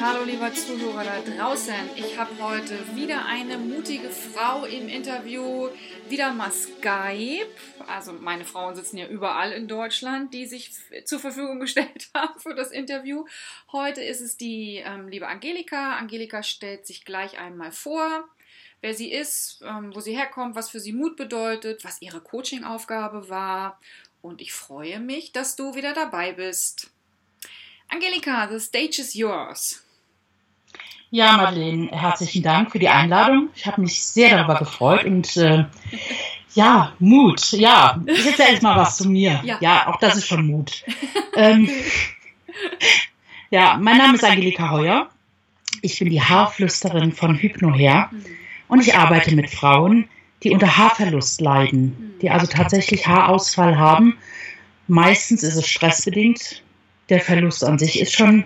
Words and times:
hallo 0.00 0.22
lieber 0.22 0.52
Zuhörer 0.54 1.02
da 1.02 1.20
draußen. 1.20 1.74
Ich 1.96 2.16
habe 2.16 2.30
heute 2.40 2.78
wieder 2.94 3.26
eine 3.26 3.58
mutige 3.58 4.10
Frau 4.10 4.64
im 4.64 4.88
Interview, 4.88 5.68
wieder 6.08 6.32
mal 6.32 6.52
Skype. 6.52 7.48
Also 7.88 8.12
meine 8.12 8.44
Frauen 8.44 8.76
sitzen 8.76 8.98
ja 8.98 9.08
überall 9.08 9.50
in 9.50 9.66
Deutschland, 9.66 10.32
die 10.32 10.46
sich 10.46 10.70
zur 11.04 11.18
Verfügung 11.18 11.58
gestellt 11.58 12.10
haben 12.14 12.38
für 12.38 12.54
das 12.54 12.70
Interview. 12.70 13.24
Heute 13.72 14.02
ist 14.02 14.20
es 14.20 14.36
die 14.36 14.76
ähm, 14.84 15.08
liebe 15.08 15.26
Angelika. 15.26 15.96
Angelika 15.96 16.44
stellt 16.44 16.86
sich 16.86 17.04
gleich 17.04 17.38
einmal 17.38 17.72
vor, 17.72 18.28
wer 18.80 18.94
sie 18.94 19.10
ist, 19.10 19.62
ähm, 19.66 19.92
wo 19.94 20.00
sie 20.00 20.16
herkommt, 20.16 20.54
was 20.54 20.70
für 20.70 20.80
sie 20.80 20.92
Mut 20.92 21.16
bedeutet, 21.16 21.84
was 21.84 22.02
ihre 22.02 22.20
Coaching-Aufgabe 22.20 23.28
war. 23.30 23.80
Und 24.22 24.40
ich 24.40 24.52
freue 24.52 25.00
mich, 25.00 25.32
dass 25.32 25.56
du 25.56 25.74
wieder 25.74 25.92
dabei 25.92 26.32
bist. 26.32 26.90
Angelika, 27.88 28.46
the 28.48 28.60
stage 28.60 29.00
is 29.00 29.14
yours. 29.14 29.82
Ja, 31.10 31.38
Madeleine, 31.38 31.88
herzlichen 31.90 32.42
Dank 32.42 32.70
für 32.70 32.78
die 32.78 32.90
Einladung. 32.90 33.48
Ich 33.54 33.64
habe 33.64 33.80
mich 33.80 33.98
sehr 34.04 34.36
darüber 34.36 34.58
gefreut 34.58 35.04
und 35.04 35.38
äh, 35.38 35.64
ja, 36.54 36.92
Mut. 36.98 37.52
Ja, 37.52 37.98
ich 38.04 38.26
erzähle 38.26 38.50
jetzt 38.50 38.62
mal 38.62 38.76
was 38.76 38.98
zu 38.98 39.08
mir. 39.08 39.40
Ja, 39.42 39.56
ja 39.62 39.86
auch 39.86 39.98
das 40.00 40.16
ist 40.16 40.26
schon 40.26 40.46
Mut. 40.46 40.84
ähm, 41.34 41.66
ja, 43.50 43.78
mein 43.80 43.96
Name 43.96 44.16
ist 44.16 44.24
Angelika 44.24 44.70
Heuer. 44.70 45.08
Ich 45.80 45.98
bin 45.98 46.10
die 46.10 46.20
Haarflüsterin 46.20 47.12
von 47.12 47.36
Hypnoher 47.36 48.10
und 48.68 48.80
ich 48.80 48.94
arbeite 48.94 49.34
mit 49.34 49.48
Frauen, 49.48 50.10
die 50.42 50.50
unter 50.50 50.76
Haarverlust 50.76 51.40
leiden, 51.40 52.16
die 52.20 52.28
also 52.28 52.46
tatsächlich 52.46 53.06
Haarausfall 53.06 53.78
haben. 53.78 54.18
Meistens 54.88 55.42
ist 55.42 55.56
es 55.56 55.66
stressbedingt, 55.66 56.62
der 57.08 57.20
Verlust 57.20 57.64
an 57.64 57.78
sich 57.78 57.98
ist 57.98 58.14
schon 58.14 58.44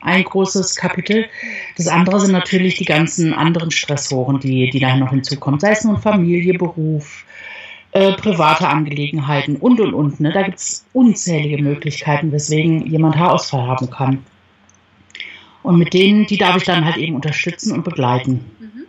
ein 0.00 0.24
großes 0.24 0.76
Kapitel. 0.76 1.26
Das 1.76 1.88
andere 1.88 2.20
sind 2.20 2.32
natürlich 2.32 2.76
die 2.76 2.84
ganzen 2.84 3.32
anderen 3.32 3.70
Stressoren, 3.70 4.40
die, 4.40 4.70
die 4.70 4.80
da 4.80 4.96
noch 4.96 5.10
hinzukommen. 5.10 5.60
Sei 5.60 5.72
es 5.72 5.84
nun 5.84 6.00
Familie, 6.00 6.54
Beruf, 6.58 7.24
äh, 7.92 8.12
private 8.12 8.68
Angelegenheiten 8.68 9.56
und 9.56 9.80
und 9.80 9.94
und. 9.94 10.20
Ne? 10.20 10.32
Da 10.32 10.42
gibt 10.42 10.58
es 10.58 10.86
unzählige 10.92 11.62
Möglichkeiten, 11.62 12.32
weswegen 12.32 12.86
jemand 12.86 13.16
Haarausfall 13.16 13.66
haben 13.66 13.90
kann. 13.90 14.24
Und 15.62 15.78
mit 15.78 15.92
denen, 15.92 16.26
die 16.26 16.38
darf 16.38 16.56
ich 16.56 16.64
dann 16.64 16.84
halt 16.84 16.96
eben 16.96 17.14
unterstützen 17.14 17.72
und 17.72 17.84
begleiten. 17.84 18.44
Mhm. 18.58 18.86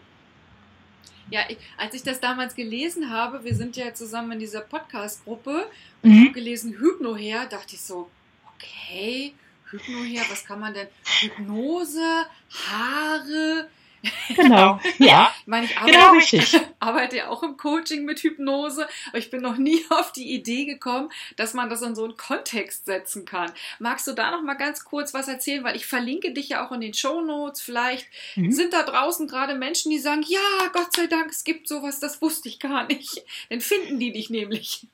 Ja, 1.30 1.42
ich, 1.48 1.58
als 1.78 1.95
ich 1.95 2.04
das 2.04 2.20
damals 2.20 2.56
gelesen 2.56 3.09
habe, 3.09 3.44
wir 3.44 3.56
sind 3.56 3.76
ja 3.76 3.94
zusammen 3.94 4.34
in 4.34 4.39
dieser 4.39 4.62
Podcast-Gruppe, 4.62 5.66
und 6.04 6.09
mhm. 6.09 6.16
ich 6.16 6.23
habe 6.26 6.34
gelesen 6.34 6.76
Hypno 6.78 7.16
her, 7.16 7.45
dachte 7.50 7.76
ich 7.76 7.82
so, 7.82 8.09
okay, 8.56 9.34
Hypno 9.72 10.03
hier, 10.03 10.22
was 10.30 10.45
kann 10.45 10.59
man 10.59 10.73
denn? 10.73 10.88
Hypnose, 11.22 12.25
Haare. 12.69 13.69
Genau, 14.36 14.80
ja. 14.97 15.33
ich 15.39 15.47
meine, 15.47 15.66
ich 15.66 15.77
arbeite, 15.77 15.91
genau 15.91 16.11
richtig. 16.14 16.59
arbeite 16.80 17.17
ja 17.17 17.30
auch 17.30 17.44
im 17.44 17.58
Coaching 17.58 18.05
mit 18.05 18.19
Hypnose, 18.19 18.88
aber 19.09 19.17
ich 19.17 19.30
bin 19.30 19.42
noch 19.42 19.58
nie 19.58 19.86
auf 19.89 20.11
die 20.11 20.33
Idee 20.33 20.66
gekommen, 20.66 21.11
dass 21.36 21.53
man 21.53 21.69
das 21.69 21.81
in 21.81 21.95
so 21.95 22.03
einen 22.03 22.17
Kontext 22.17 22.86
setzen 22.86 23.25
kann. 23.25 23.52
Magst 23.80 24.08
du 24.08 24.14
da 24.14 24.31
noch 24.31 24.42
mal 24.42 24.55
ganz 24.55 24.83
kurz 24.86 25.14
was 25.14 25.27
erzählen, 25.27 25.64
weil 25.64 25.75
ich 25.75 25.86
verlinke 25.86 26.33
dich 26.33 26.49
ja 26.49 26.66
auch 26.66 26.72
in 26.72 26.81
den 26.81 26.94
Show 26.94 27.22
Notes. 27.22 27.61
Vielleicht 27.61 28.08
mhm. 28.36 28.52
sind 28.52 28.73
da 28.73 28.83
draußen 28.83 29.27
gerade 29.27 29.55
Menschen, 29.55 29.92
die 29.92 29.99
sagen, 29.99 30.23
ja, 30.27 30.67
Gott 30.73 30.95
sei 30.95 31.08
Dank, 31.08 31.30
es 31.30 31.44
gibt 31.44 31.67
sowas, 31.67 31.99
das 31.99 32.22
wusste 32.22 32.49
ich 32.49 32.59
gar 32.59 32.88
nicht. 32.88 33.23
Dann 33.49 33.61
finden 33.61 33.99
die 33.99 34.11
dich 34.11 34.30
nämlich. 34.30 34.88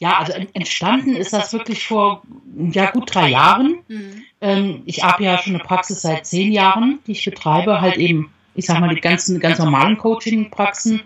Ja, 0.00 0.18
also 0.18 0.32
entstanden 0.54 1.16
ist 1.16 1.32
das 1.32 1.52
wirklich 1.52 1.86
vor 1.86 2.22
ja, 2.72 2.90
gut 2.90 3.12
drei 3.12 3.30
Jahren. 3.30 3.78
Mhm. 3.88 4.22
Ähm, 4.40 4.82
ich 4.86 5.02
habe 5.02 5.24
ja 5.24 5.38
schon 5.38 5.56
eine 5.56 5.64
Praxis 5.64 6.02
seit 6.02 6.24
zehn 6.24 6.52
Jahren, 6.52 7.00
die 7.06 7.12
ich 7.12 7.24
betreibe, 7.24 7.80
halt 7.80 7.96
eben, 7.96 8.32
ich 8.54 8.66
sag 8.66 8.80
mal, 8.80 8.94
die 8.94 9.00
ganzen 9.00 9.40
ganz 9.40 9.58
normalen 9.58 9.98
Coaching-Praxen, 9.98 11.00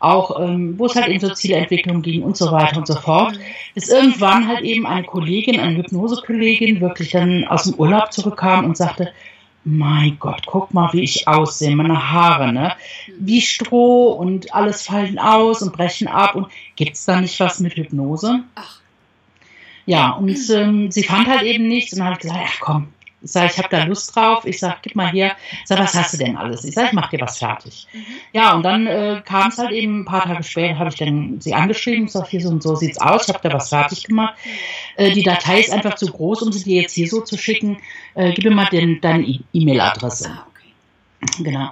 auch 0.00 0.38
ähm, 0.38 0.78
wo 0.78 0.84
es 0.84 0.94
halt 0.94 1.08
eben 1.08 1.20
so 1.20 1.32
Zielentwicklung 1.32 2.02
ging 2.02 2.22
und 2.22 2.36
so 2.36 2.52
weiter 2.52 2.76
und 2.76 2.86
so 2.86 2.96
fort. 2.96 3.38
Bis 3.74 3.88
irgendwann 3.88 4.46
halt 4.46 4.60
eben 4.60 4.86
eine 4.86 5.06
Kollegin, 5.06 5.58
eine 5.58 5.78
Hypnosekollegin, 5.78 6.82
wirklich 6.82 7.12
dann 7.12 7.46
aus 7.46 7.64
dem 7.64 7.74
Urlaub 7.74 8.12
zurückkam 8.12 8.66
und 8.66 8.76
sagte, 8.76 9.12
mein 9.66 10.16
Gott, 10.20 10.42
guck 10.46 10.72
mal, 10.72 10.92
wie 10.92 11.02
ich 11.02 11.26
aussehe, 11.26 11.74
meine 11.74 12.12
Haare, 12.12 12.52
ne? 12.52 12.72
Wie 13.18 13.40
Stroh 13.40 14.12
und 14.12 14.54
alles 14.54 14.82
fallen 14.82 15.18
aus 15.18 15.60
und 15.60 15.72
brechen 15.72 16.06
ab. 16.06 16.36
Und 16.36 16.46
gibt 16.76 16.94
es 16.94 17.04
da 17.04 17.20
nicht 17.20 17.40
was 17.40 17.58
mit 17.58 17.74
Hypnose? 17.74 18.44
Ach. 18.54 18.80
Ja, 19.84 20.10
und 20.10 20.38
ähm, 20.50 20.92
sie 20.92 21.02
fand 21.02 21.26
halt 21.26 21.42
eben 21.42 21.66
nichts. 21.66 21.92
Und 21.92 21.98
dann 21.98 22.06
habe 22.06 22.16
ich 22.16 22.22
gesagt, 22.22 22.40
ach 22.44 22.60
komm, 22.60 22.88
ich 23.26 23.32
sage, 23.32 23.50
ich 23.50 23.58
habe 23.58 23.68
da 23.68 23.82
Lust 23.82 24.14
drauf. 24.14 24.44
Ich 24.44 24.60
sage, 24.60 24.76
gib 24.82 24.94
mal 24.94 25.10
her. 25.10 25.34
Ich 25.62 25.66
sage, 25.66 25.82
was 25.82 25.94
hast 25.94 26.12
du 26.12 26.18
denn 26.18 26.36
alles? 26.36 26.64
Ich 26.64 26.74
sage, 26.74 26.88
ich 26.88 26.92
mache 26.92 27.16
dir 27.16 27.20
was 27.20 27.38
fertig. 27.38 27.88
Mhm. 27.92 28.04
Ja, 28.32 28.54
und 28.54 28.62
dann 28.62 28.86
äh, 28.86 29.20
kam 29.24 29.48
es 29.48 29.58
halt 29.58 29.72
eben 29.72 30.02
ein 30.02 30.04
paar 30.04 30.22
Tage 30.22 30.44
später, 30.44 30.78
habe 30.78 30.90
ich 30.90 30.94
dann 30.94 31.40
sie 31.40 31.52
angeschrieben. 31.52 32.04
Ich 32.04 32.12
sage, 32.12 32.28
hier 32.30 32.40
so 32.40 32.50
und 32.50 32.62
so 32.62 32.76
sieht's 32.76 33.00
aus. 33.00 33.26
Ich 33.26 33.34
habe 33.34 33.48
da 33.48 33.52
was 33.52 33.70
fertig 33.70 34.04
gemacht. 34.04 34.34
Äh, 34.96 35.10
die 35.10 35.24
Datei 35.24 35.58
ist 35.58 35.72
einfach 35.72 35.96
zu 35.96 36.06
groß, 36.06 36.42
um 36.42 36.52
sie 36.52 36.62
dir 36.62 36.82
jetzt 36.82 36.94
hier 36.94 37.08
so 37.08 37.20
zu 37.20 37.36
schicken. 37.36 37.78
Äh, 38.14 38.32
gib 38.32 38.44
mir 38.44 38.52
mal 38.52 38.66
den, 38.66 39.00
deine 39.00 39.40
E-Mail-Adresse. 39.52 40.30
Ah, 40.30 40.46
okay. 40.48 41.42
Genau. 41.42 41.70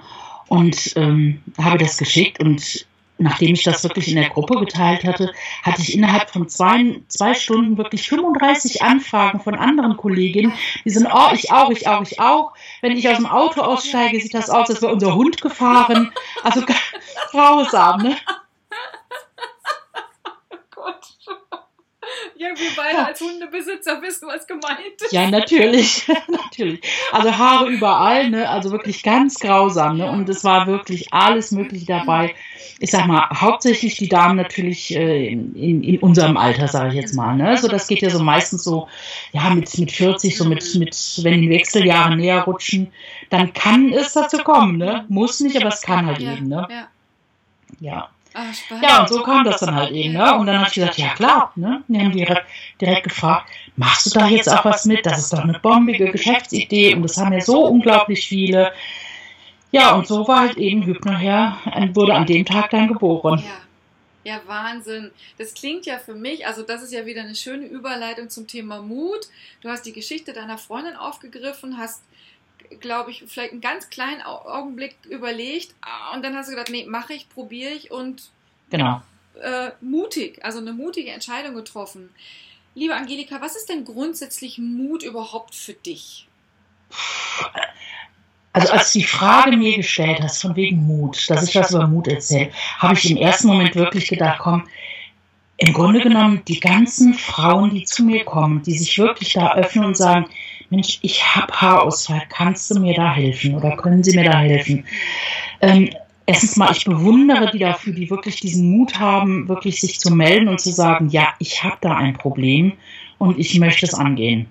Und 0.49 0.91
ähm, 0.97 1.41
habe 1.57 1.77
das 1.77 1.97
geschickt 1.97 2.41
und 2.41 2.85
nachdem 3.17 3.53
ich 3.53 3.63
das 3.63 3.83
wirklich 3.83 4.09
in 4.09 4.15
der 4.15 4.29
Gruppe 4.29 4.59
geteilt 4.59 5.03
hatte, 5.03 5.31
hatte 5.63 5.81
ich 5.81 5.93
innerhalb 5.93 6.29
von 6.29 6.49
zwei, 6.49 7.01
zwei 7.07 7.33
Stunden 7.33 7.77
wirklich 7.77 8.07
35 8.09 8.81
Anfragen 8.81 9.39
von 9.39 9.55
anderen 9.55 9.97
Kolleginnen, 9.97 10.53
die 10.83 10.89
sind, 10.89 11.07
oh, 11.11 11.33
ich 11.33 11.51
auch, 11.51 11.71
ich 11.71 11.87
auch, 11.87 12.01
ich 12.01 12.19
auch. 12.19 12.53
Wenn 12.81 12.97
ich 12.97 13.07
aus 13.07 13.17
dem 13.17 13.25
Auto 13.25 13.61
aussteige, 13.61 14.19
sieht 14.19 14.33
das 14.33 14.49
aus, 14.49 14.69
als 14.69 14.81
wäre 14.81 14.93
unser 14.93 15.15
Hund 15.15 15.41
gefahren. 15.41 16.11
Also 16.43 16.61
grausam, 17.31 18.01
ne? 18.01 18.17
Ja, 22.45 22.59
wir 22.59 22.69
beide 22.75 22.97
ja. 22.97 23.05
als 23.05 23.21
Hundebesitzer 23.21 24.01
wissen, 24.01 24.27
was 24.27 24.45
gemeint 24.45 25.01
ist. 25.01 25.11
Ja, 25.11 25.29
natürlich. 25.29 26.07
natürlich. 26.27 26.81
Also 27.11 27.35
Haare 27.35 27.69
überall, 27.69 28.29
ne? 28.29 28.47
Also 28.47 28.71
wirklich 28.71 29.01
ganz 29.01 29.39
grausam, 29.39 29.97
ne? 29.97 30.09
Und 30.09 30.29
es 30.29 30.43
war 30.43 30.67
wirklich 30.67 31.11
alles 31.11 31.51
Mögliche 31.51 31.87
dabei. 31.87 32.35
Ich 32.79 32.91
sag 32.91 33.07
mal, 33.07 33.27
hauptsächlich 33.33 33.95
die 33.95 34.09
Damen 34.09 34.35
natürlich 34.35 34.95
äh, 34.95 35.27
in, 35.27 35.55
in, 35.55 35.83
in, 35.83 35.99
unserem 35.99 36.37
Alter, 36.37 36.67
sage 36.67 36.89
ich 36.89 36.95
jetzt 36.95 37.15
mal. 37.15 37.35
Ne? 37.35 37.57
So, 37.57 37.67
das 37.67 37.87
geht 37.87 38.01
ja 38.01 38.09
so 38.09 38.21
meistens 38.21 38.63
so, 38.63 38.87
ja, 39.31 39.49
mit, 39.49 39.75
mit 39.79 39.91
40, 39.91 40.37
so 40.37 40.45
mit, 40.45 40.75
mit, 40.75 40.95
wenn 41.23 41.41
die 41.41 41.49
Wechseljahre 41.49 42.15
näher 42.15 42.43
rutschen, 42.43 42.91
dann 43.29 43.53
kann 43.53 43.91
es 43.91 44.13
dazu 44.13 44.37
kommen, 44.39 44.77
ne? 44.77 45.05
Muss 45.07 45.39
nicht, 45.39 45.55
aber 45.57 45.69
es 45.69 45.81
kann 45.81 46.05
halt 46.05 46.19
eben, 46.19 46.47
ne? 46.47 46.67
Ja. 47.79 48.09
Ja. 48.35 48.41
Ach, 48.69 48.81
ja, 48.81 49.01
und 49.01 49.09
so 49.09 49.23
kam 49.23 49.43
das 49.43 49.61
dann 49.61 49.75
halt 49.75 49.91
eben. 49.91 50.13
Ne? 50.13 50.35
Und 50.35 50.47
dann 50.47 50.57
habe 50.57 50.67
ich 50.67 50.75
gesagt, 50.75 50.97
ja 50.97 51.13
klar. 51.13 51.51
Ne? 51.55 51.83
Die 51.87 51.99
haben 51.99 52.11
direkt, 52.11 52.45
direkt 52.81 53.03
gefragt, 53.05 53.49
machst 53.75 54.05
du 54.05 54.19
da 54.19 54.27
jetzt 54.27 54.49
auch 54.49 54.65
was 54.65 54.85
mit? 54.85 55.05
Das 55.05 55.19
ist 55.19 55.33
doch 55.33 55.39
eine 55.39 55.59
bombige 55.59 56.11
Geschäftsidee 56.11 56.95
und 56.95 57.03
das 57.03 57.17
haben 57.17 57.33
ja 57.33 57.41
so 57.41 57.65
unglaublich 57.65 58.27
viele. 58.27 58.73
Ja, 59.71 59.93
und 59.95 60.07
so 60.07 60.27
war 60.27 60.41
halt 60.41 60.57
eben 60.57 60.83
Hypnoher, 60.83 61.57
wurde 61.93 62.13
an 62.13 62.25
dem 62.25 62.45
Tag 62.45 62.69
dann 62.69 62.87
geboren. 62.87 63.39
Ja. 63.39 63.65
Ja, 64.25 64.41
Wahnsinn. 64.47 65.11
Das 65.37 65.53
klingt 65.53 65.85
ja 65.85 65.99
für 65.99 66.15
mich, 66.15 66.47
also 66.47 66.63
das 66.63 66.81
ist 66.81 66.91
ja 66.91 67.05
wieder 67.05 67.21
eine 67.21 67.35
schöne 67.35 67.67
Überleitung 67.67 68.27
zum 68.27 68.47
Thema 68.47 68.81
Mut. 68.81 69.27
Du 69.61 69.69
hast 69.69 69.85
die 69.85 69.93
Geschichte 69.93 70.33
deiner 70.33 70.57
Freundin 70.57 70.95
aufgegriffen, 70.95 71.77
hast 71.77 72.01
glaube 72.79 73.11
ich, 73.11 73.23
vielleicht 73.27 73.51
einen 73.51 73.61
ganz 73.61 73.89
kleinen 73.89 74.21
Augenblick 74.21 74.95
überlegt 75.09 75.73
ah, 75.81 76.13
und 76.15 76.23
dann 76.23 76.35
hast 76.35 76.47
du 76.47 76.51
gedacht, 76.51 76.69
nee, 76.69 76.85
mache 76.85 77.13
ich, 77.13 77.29
probiere 77.29 77.71
ich 77.71 77.91
und 77.91 78.29
genau. 78.69 79.01
Äh, 79.41 79.71
mutig, 79.81 80.43
also 80.43 80.59
eine 80.59 80.73
mutige 80.73 81.11
Entscheidung 81.11 81.55
getroffen. 81.55 82.09
Liebe 82.73 82.95
Angelika, 82.95 83.41
was 83.41 83.55
ist 83.55 83.69
denn 83.69 83.85
grundsätzlich 83.85 84.57
Mut 84.57 85.03
überhaupt 85.03 85.55
für 85.55 85.73
dich? 85.73 86.27
Also 88.53 88.71
als 88.71 88.93
du 88.93 88.99
die 88.99 89.05
Frage 89.05 89.57
mir 89.57 89.75
gestellt 89.75 90.21
hast, 90.21 90.41
von 90.41 90.55
wegen 90.55 90.77
Mut, 90.85 91.29
dass 91.29 91.47
ich 91.47 91.55
was 91.55 91.71
über 91.71 91.87
Mut 91.87 92.07
erzähle, 92.07 92.51
habe 92.77 92.93
ich 92.93 93.11
im 93.11 93.17
ersten 93.17 93.47
Moment 93.47 93.75
wirklich 93.75 94.07
gedacht, 94.07 94.39
komm, 94.39 94.67
im 95.57 95.73
Grunde 95.73 96.01
genommen 96.01 96.41
die 96.47 96.59
ganzen 96.59 97.13
Frauen, 97.13 97.71
die 97.71 97.85
zu 97.85 98.03
mir 98.03 98.25
kommen, 98.25 98.61
die 98.63 98.77
sich 98.77 98.97
wirklich 98.97 99.33
da 99.33 99.55
öffnen 99.55 99.85
und 99.85 99.97
sagen, 99.97 100.27
Mensch, 100.69 100.99
ich 101.01 101.35
habe 101.35 101.53
Haarausfall, 101.53 102.23
kannst 102.29 102.71
du 102.71 102.79
mir 102.79 102.95
da 102.95 103.13
helfen 103.13 103.55
oder 103.55 103.75
können 103.77 104.03
Sie 104.03 104.17
mir 104.17 104.25
da 104.25 104.39
helfen? 104.39 104.85
Ähm, 105.61 105.89
erstens 106.25 106.55
mal, 106.55 106.71
ich 106.71 106.85
bewundere 106.85 107.51
die 107.51 107.59
dafür, 107.59 107.93
die 107.93 108.09
wirklich 108.09 108.39
diesen 108.39 108.71
Mut 108.71 108.99
haben, 108.99 109.47
wirklich 109.47 109.79
sich 109.79 109.99
zu 109.99 110.13
melden 110.13 110.47
und 110.47 110.59
zu 110.59 110.71
sagen, 110.71 111.09
ja, 111.09 111.33
ich 111.39 111.63
habe 111.63 111.77
da 111.81 111.95
ein 111.95 112.17
Problem 112.17 112.73
und 113.17 113.37
ich 113.37 113.59
möchte 113.59 113.85
es 113.85 113.93
angehen. 113.93 114.47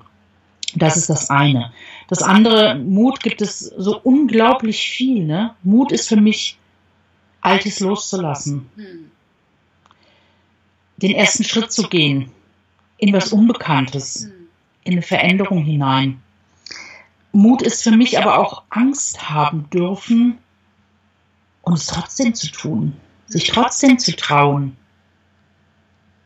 Das 0.77 0.97
ist 0.97 1.09
das 1.09 1.31
eine. 1.31 1.73
Das 2.09 2.23
andere, 2.23 2.77
Mut 2.77 3.23
gibt 3.23 3.41
es 3.41 3.61
so 3.61 4.01
unglaublich 4.01 4.89
viel. 4.89 5.25
Ne? 5.25 5.55
Mut 5.63 5.93
ist 5.93 6.09
für 6.09 6.17
mich, 6.17 6.59
Altes 7.41 7.81
loszulassen. 7.81 8.71
Den 10.97 11.13
ersten 11.13 11.45
Schritt 11.45 11.71
zu 11.71 11.89
gehen 11.89 12.31
in 12.97 13.13
was 13.13 13.33
Unbekanntes 13.33 14.31
in 14.85 14.93
eine 14.93 15.03
Veränderung 15.03 15.65
hinein. 15.65 16.23
Mut 17.33 17.63
ist 17.63 17.83
für 17.83 17.91
mich 17.91 18.19
aber 18.19 18.39
auch 18.39 18.63
Angst 18.71 19.29
haben 19.29 19.69
dürfen 19.71 20.39
und 21.63 21.75
es 21.75 21.87
trotzdem 21.87 22.35
zu 22.35 22.51
tun, 22.51 22.97
sich 23.27 23.45
trotzdem 23.45 23.99
zu 23.99 24.15
trauen. 24.15 24.77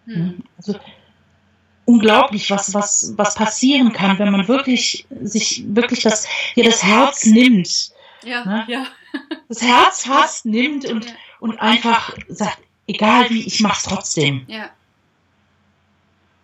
Hm. 0.04 0.42
Also, 0.56 0.78
unglaublich, 1.88 2.50
was, 2.50 2.74
was, 2.74 3.14
was 3.16 3.34
passieren 3.34 3.92
kann, 3.92 4.18
wenn 4.18 4.30
man 4.30 4.46
wirklich 4.46 5.06
sich 5.22 5.64
wirklich 5.68 6.02
das, 6.02 6.28
hier 6.54 6.64
das 6.64 6.82
Herz 6.84 7.24
nimmt. 7.24 7.92
Ja, 8.22 8.44
ne? 8.44 8.64
ja. 8.68 8.86
Das 9.48 9.62
Herz 9.62 10.04
fast 10.04 10.44
nimmt 10.44 10.84
und, 10.84 11.06
ja. 11.06 11.12
und 11.40 11.58
einfach 11.60 12.14
sagt, 12.28 12.58
egal 12.86 13.30
wie, 13.30 13.46
ich 13.46 13.60
mach's 13.60 13.84
trotzdem. 13.84 14.44
Ja. 14.48 14.68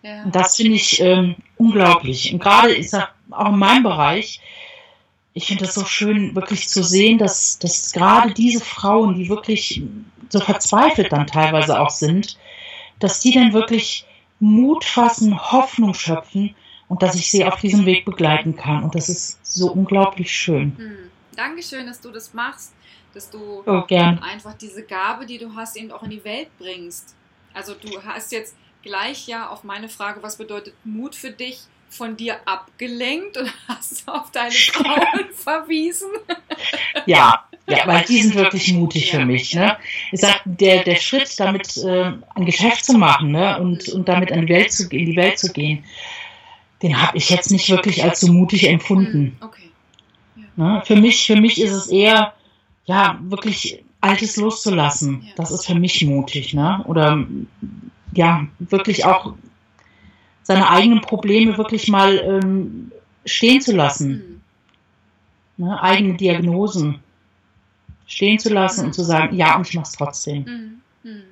ja. 0.01 0.23
Und 0.23 0.35
das 0.35 0.55
finde 0.55 0.73
ich 0.73 0.99
ähm, 0.99 1.35
unglaublich. 1.57 2.33
Und 2.33 2.39
gerade 2.39 2.73
ist 2.73 2.95
auch 2.95 3.49
in 3.49 3.59
meinem 3.59 3.83
Bereich, 3.83 4.41
ich 5.33 5.47
finde 5.47 5.65
das 5.65 5.75
so 5.75 5.85
schön, 5.85 6.33
wirklich 6.35 6.67
zu 6.69 6.83
sehen, 6.83 7.17
dass, 7.17 7.59
dass 7.59 7.91
gerade 7.91 8.33
diese 8.33 8.63
Frauen, 8.63 9.15
die 9.15 9.27
wirklich 9.27 9.83
so 10.29 10.39
verzweifelt 10.39 11.11
dann 11.11 11.27
teilweise 11.27 11.79
auch 11.79 11.89
sind, 11.89 12.37
dass 12.99 13.19
die 13.19 13.33
dann 13.33 13.53
wirklich 13.53 14.05
Mut 14.39 14.85
fassen, 14.85 15.37
Hoffnung 15.51 15.93
schöpfen 15.93 16.55
und 16.87 17.01
dass 17.01 17.15
ich 17.15 17.29
sie 17.29 17.45
auf 17.45 17.59
diesem 17.59 17.85
Weg 17.85 18.05
begleiten 18.05 18.55
kann. 18.55 18.83
Und 18.83 18.95
das 18.95 19.09
ist 19.09 19.39
so 19.45 19.71
unglaublich 19.71 20.31
schön. 20.31 20.77
Hm. 20.77 21.11
Dankeschön, 21.35 21.85
dass 21.85 21.99
du 21.99 22.11
das 22.11 22.33
machst, 22.33 22.73
dass 23.13 23.29
du 23.29 23.63
oh, 23.65 23.83
einfach 23.89 24.53
diese 24.53 24.83
Gabe, 24.83 25.25
die 25.25 25.37
du 25.37 25.53
hast, 25.53 25.75
eben 25.75 25.91
auch 25.91 26.03
in 26.03 26.11
die 26.11 26.23
Welt 26.23 26.49
bringst. 26.57 27.15
Also 27.53 27.73
du 27.73 28.01
hast 28.03 28.31
jetzt 28.31 28.55
gleich 28.85 29.27
ja 29.27 29.49
auf 29.49 29.65
meine 29.65 29.89
Frage, 29.89 30.23
was 30.23 30.37
bedeutet 30.37 30.73
Mut 30.85 31.15
für 31.15 31.31
dich, 31.31 31.59
von 31.89 32.15
dir 32.15 32.37
abgelenkt 32.45 33.37
und 33.37 33.51
hast 33.67 34.07
auf 34.07 34.31
deine 34.31 34.51
Frauen 34.51 35.25
verwiesen. 35.33 36.09
Ja, 37.05 37.45
ja, 37.67 37.87
weil 37.87 38.03
die 38.05 38.21
sind 38.21 38.35
wirklich 38.35 38.71
mutig 38.73 39.11
für 39.11 39.25
mich. 39.25 39.55
Ne? 39.55 39.77
Ich 40.11 40.21
sag, 40.21 40.41
der, 40.45 40.83
der 40.83 40.97
Schritt, 40.97 41.39
damit 41.39 41.75
äh, 41.77 42.11
ein 42.35 42.45
Geschäft 42.45 42.85
zu 42.85 42.93
machen 42.93 43.31
ne? 43.31 43.59
und, 43.59 43.89
und 43.89 44.07
damit 44.07 44.29
in 44.31 44.45
die, 44.45 44.53
Welt 44.53 44.71
zu, 44.71 44.83
in 44.89 45.05
die 45.05 45.15
Welt 45.15 45.39
zu 45.39 45.51
gehen, 45.51 45.83
den 46.83 47.01
habe 47.01 47.17
ich 47.17 47.29
jetzt 47.29 47.51
nicht 47.51 47.69
wirklich 47.69 48.03
als 48.03 48.19
so 48.19 48.31
mutig 48.31 48.69
empfunden. 48.69 49.37
Okay. 49.41 49.71
Ne? 50.55 50.83
Für, 50.85 50.95
mich, 50.95 51.25
für 51.25 51.37
mich 51.37 51.59
ist 51.59 51.71
es 51.71 51.87
eher, 51.87 52.33
ja, 52.85 53.19
wirklich 53.23 53.83
Altes 53.99 54.37
loszulassen. 54.37 55.27
Das 55.35 55.49
ist 55.49 55.65
für 55.65 55.73
mich 55.73 56.05
mutig. 56.05 56.53
Ne? 56.53 56.83
Oder 56.85 57.25
ja, 58.15 58.47
wirklich 58.59 59.05
auch 59.05 59.33
seine 60.43 60.69
eigenen 60.69 61.01
Probleme 61.01 61.57
wirklich 61.57 61.87
mal 61.87 62.17
ähm, 62.17 62.91
stehen 63.25 63.61
zu 63.61 63.75
lassen. 63.75 64.41
Hm. 65.57 65.65
Ne? 65.65 65.81
Eigene 65.81 66.15
Diagnosen 66.15 66.99
stehen 68.07 68.39
zu 68.39 68.53
lassen 68.53 68.85
und 68.85 68.93
zu 68.93 69.03
sagen, 69.03 69.35
ja, 69.35 69.55
und 69.55 69.67
ich 69.67 69.73
mache 69.73 69.87
es 69.87 69.93
trotzdem. 69.93 70.45
Hm, 70.45 70.81
hm. 71.03 71.23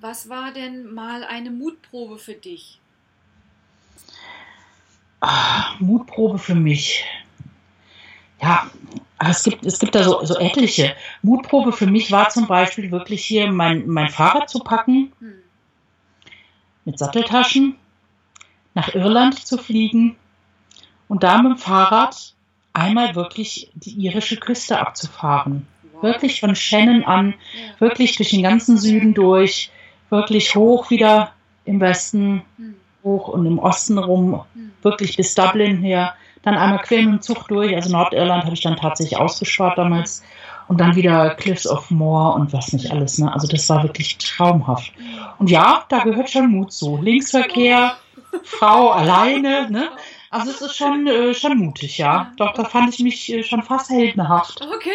Was 0.00 0.28
war 0.28 0.52
denn 0.52 0.94
mal 0.94 1.24
eine 1.24 1.50
Mutprobe 1.50 2.18
für 2.18 2.34
dich? 2.34 2.80
Ach, 5.20 5.78
Mutprobe 5.80 6.38
für 6.38 6.54
mich. 6.54 7.04
Ja, 8.40 8.70
es 9.28 9.44
gibt, 9.44 9.66
es 9.66 9.78
gibt 9.78 9.94
da 9.94 10.02
so, 10.02 10.24
so 10.24 10.38
etliche. 10.38 10.94
Mutprobe 11.22 11.72
für 11.72 11.86
mich 11.86 12.10
war 12.10 12.30
zum 12.30 12.46
Beispiel 12.46 12.90
wirklich 12.90 13.24
hier 13.24 13.52
mein, 13.52 13.86
mein 13.86 14.08
Fahrrad 14.08 14.48
zu 14.48 14.60
packen, 14.60 15.12
mit 16.84 16.98
Satteltaschen, 16.98 17.76
nach 18.74 18.94
Irland 18.94 19.38
zu 19.38 19.58
fliegen 19.58 20.16
und 21.08 21.22
da 21.22 21.42
mit 21.42 21.52
dem 21.52 21.58
Fahrrad 21.58 22.34
einmal 22.72 23.14
wirklich 23.14 23.70
die 23.74 23.90
irische 23.90 24.36
Küste 24.36 24.78
abzufahren. 24.78 25.66
Wirklich 26.00 26.40
von 26.40 26.54
Shannon 26.54 27.04
an, 27.04 27.34
wirklich 27.78 28.16
durch 28.16 28.30
den 28.30 28.42
ganzen 28.42 28.78
Süden 28.78 29.12
durch, 29.12 29.70
wirklich 30.08 30.54
hoch 30.54 30.90
wieder 30.90 31.34
im 31.66 31.78
Westen, 31.80 32.42
hoch 33.04 33.28
und 33.28 33.44
im 33.44 33.58
Osten 33.58 33.98
rum, 33.98 34.42
wirklich 34.80 35.16
bis 35.18 35.34
Dublin 35.34 35.82
her, 35.82 36.14
dann 36.42 36.56
einmal 36.56 36.78
quer 36.80 37.02
mit 37.02 37.08
dem 37.08 37.20
Zug 37.20 37.48
durch, 37.48 37.74
also 37.74 37.90
Nordirland 37.90 38.44
habe 38.44 38.54
ich 38.54 38.62
dann 38.62 38.76
tatsächlich 38.76 39.18
ausgespart 39.18 39.76
damals 39.78 40.22
und 40.68 40.80
dann 40.80 40.94
wieder 40.94 41.34
Cliffs 41.34 41.66
of 41.66 41.90
Moor 41.90 42.34
und 42.34 42.52
was 42.52 42.72
nicht 42.72 42.90
alles, 42.90 43.18
ne? 43.18 43.32
Also 43.32 43.48
das 43.48 43.68
war 43.68 43.82
wirklich 43.82 44.18
traumhaft. 44.18 44.92
Und 45.38 45.50
ja, 45.50 45.84
da 45.88 45.98
gehört 46.04 46.30
schon 46.30 46.50
Mut 46.50 46.72
zu. 46.72 46.96
Linksverkehr, 46.96 47.96
Frau 48.44 48.90
alleine, 48.90 49.70
ne? 49.70 49.90
Also 50.30 50.52
es 50.52 50.60
ist 50.60 50.76
schon, 50.76 51.08
äh, 51.08 51.34
schon 51.34 51.58
mutig, 51.58 51.98
ja. 51.98 52.32
Doch, 52.36 52.52
da 52.52 52.64
fand 52.64 52.94
ich 52.94 53.00
mich 53.00 53.32
äh, 53.32 53.42
schon 53.42 53.64
fast 53.64 53.90
heldenhaft. 53.90 54.62
Okay. 54.62 54.90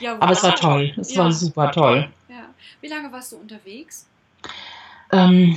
ja, 0.00 0.16
Aber 0.18 0.32
es 0.32 0.42
war 0.42 0.56
toll. 0.56 0.92
Es 0.96 1.14
ja. 1.14 1.22
war 1.22 1.32
super 1.32 1.70
toll. 1.70 2.08
Ja. 2.28 2.46
Wie 2.80 2.88
lange 2.88 3.12
warst 3.12 3.30
du 3.30 3.36
unterwegs? 3.36 4.08
Ähm, 5.12 5.56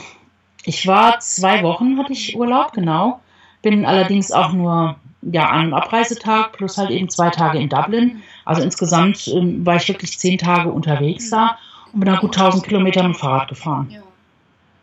ich 0.64 0.86
war 0.86 1.20
zwei 1.22 1.64
Wochen, 1.64 1.98
hatte 1.98 2.14
ich 2.14 2.36
Urlaub, 2.36 2.74
genau. 2.74 3.20
Bin 3.62 3.86
allerdings 3.86 4.32
auch 4.32 4.54
nur 4.54 4.96
ja, 5.22 5.50
an 5.50 5.60
einem 5.60 5.74
Abreisetag 5.74 6.54
plus 6.54 6.78
halt 6.78 6.90
eben 6.90 7.10
zwei 7.10 7.30
Tage 7.30 7.60
in 7.60 7.70
Dublin. 7.70 8.24
Also 8.46 8.62
insgesamt 8.64 9.28
ähm, 9.28 9.66
war 9.66 9.76
ich 9.76 9.88
wirklich 9.88 10.18
zehn 10.18 10.38
Tage 10.38 10.70
unterwegs 10.70 11.30
da 11.30 11.60
und 11.94 12.00
bin 12.00 12.10
dann 12.10 12.20
gut 12.20 12.36
1000 12.36 12.64
Kilometer 12.66 13.04
mit 13.04 13.16
dem 13.16 13.20
Fahrrad 13.20 13.50
gefahren. 13.50 13.90
Ja. 13.92 14.02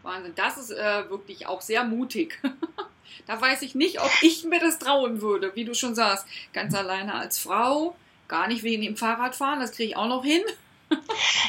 Wahnsinn. 0.02 0.32
Das 0.36 0.56
ist 0.56 0.70
äh, 0.70 1.10
wirklich 1.10 1.46
auch 1.46 1.60
sehr 1.60 1.84
mutig. 1.84 2.40
da 3.26 3.40
weiß 3.40 3.62
ich 3.62 3.74
nicht, 3.74 4.00
ob 4.00 4.10
ich 4.22 4.44
mir 4.44 4.60
das 4.60 4.78
trauen 4.78 5.20
würde, 5.20 5.52
wie 5.54 5.64
du 5.64 5.74
schon 5.74 5.94
sagst. 5.94 6.26
Ganz 6.52 6.74
alleine 6.74 7.14
als 7.14 7.38
Frau, 7.38 7.94
gar 8.26 8.48
nicht 8.48 8.62
wegen 8.62 8.82
dem 8.82 8.96
Fahrradfahren, 8.96 9.60
das 9.60 9.72
kriege 9.72 9.90
ich 9.90 9.96
auch 9.96 10.08
noch 10.08 10.24
hin. 10.24 10.42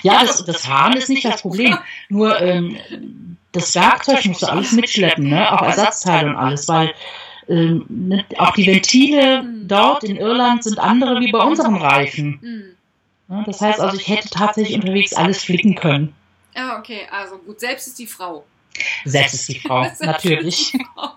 Ja, 0.04 0.22
das, 0.26 0.44
das 0.44 0.66
Fahren 0.66 0.98
ist 0.98 1.10
nicht 1.10 1.26
das 1.26 1.42
Problem. 1.42 1.78
Nur 2.10 2.40
ähm, 2.42 3.29
das 3.52 3.76
Werkzeug 3.76 4.26
musst 4.26 4.44
du 4.44 4.48
alles 4.48 4.72
mitschleppen, 4.74 5.30
ne? 5.30 5.52
auch 5.52 5.62
Ersatzteile 5.62 6.30
und 6.30 6.36
alles, 6.36 6.68
weil 6.68 6.94
ähm, 7.48 7.86
ne, 7.90 8.26
auch 8.38 8.54
die 8.54 8.68
Ventile 8.68 9.44
dort 9.64 10.04
in 10.04 10.18
Irland 10.18 10.64
sind 10.64 10.80
andere 10.80 11.20
wie 11.20 11.32
bei 11.32 11.40
unseren 11.40 11.76
Reifen. 11.76 12.40
Hm. 12.42 12.76
Ja, 13.30 13.44
das 13.44 13.62
heißt 13.62 13.80
also, 13.80 13.98
ich 13.98 14.08
hätte 14.08 14.30
tatsächlich 14.30 14.76
unterwegs 14.76 15.14
alles 15.14 15.44
flicken 15.44 15.76
können. 15.76 16.16
Ja, 16.56 16.76
ah, 16.76 16.80
okay, 16.80 17.08
also 17.12 17.38
gut, 17.38 17.60
selbst 17.60 17.88
ist 17.88 18.00
die 18.00 18.08
Frau. 18.08 18.46
Selbst 19.06 19.34
ist 19.34 19.50
die 19.50 19.60
Frau, 19.68 19.86
natürlich. 20.00 20.72
Die 20.72 20.86
Frau. 20.94 21.12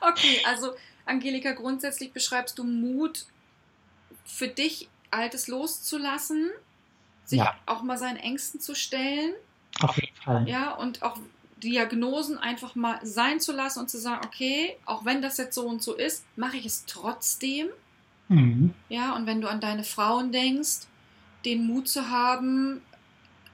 Okay, 0.00 0.40
also 0.46 0.72
Angelika, 1.06 1.52
grundsätzlich 1.52 2.12
beschreibst 2.12 2.58
du 2.58 2.64
Mut 2.64 3.24
für 4.24 4.48
dich, 4.48 4.88
Altes 5.10 5.46
loszulassen, 5.46 6.50
sich 7.24 7.38
ja. 7.38 7.54
auch 7.66 7.82
mal 7.82 7.96
seinen 7.96 8.16
Ängsten 8.16 8.60
zu 8.60 8.74
stellen. 8.74 9.32
Auf 9.80 9.96
jeden 9.96 10.16
Fall. 10.16 10.48
Ja, 10.48 10.74
und 10.74 11.02
auch 11.02 11.18
Diagnosen 11.56 12.38
einfach 12.38 12.74
mal 12.74 12.98
sein 13.02 13.40
zu 13.40 13.52
lassen 13.52 13.80
und 13.80 13.90
zu 13.90 13.98
sagen, 13.98 14.26
okay, 14.26 14.76
auch 14.84 15.04
wenn 15.04 15.22
das 15.22 15.36
jetzt 15.38 15.54
so 15.54 15.66
und 15.66 15.82
so 15.82 15.94
ist, 15.94 16.24
mache 16.36 16.56
ich 16.56 16.66
es 16.66 16.84
trotzdem. 16.86 17.68
Mhm. 18.28 18.74
Ja, 18.88 19.14
und 19.16 19.26
wenn 19.26 19.40
du 19.40 19.48
an 19.48 19.60
deine 19.60 19.84
Frauen 19.84 20.32
denkst, 20.32 20.86
den 21.44 21.66
Mut 21.66 21.88
zu 21.88 22.10
haben, 22.10 22.82